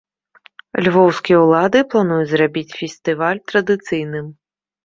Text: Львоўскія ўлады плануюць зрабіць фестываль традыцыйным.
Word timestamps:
Львоўскія 0.85 1.37
ўлады 1.43 1.83
плануюць 1.91 2.27
зрабіць 2.31 2.67
фестываль 2.79 3.43
традыцыйным. 3.53 4.27